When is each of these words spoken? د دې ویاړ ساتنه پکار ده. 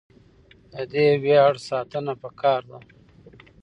د 0.73 0.73
دې 0.93 1.07
ویاړ 1.23 1.53
ساتنه 1.69 2.13
پکار 2.21 2.61
ده. 2.69 2.79